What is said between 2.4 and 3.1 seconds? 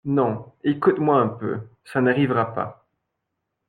pas.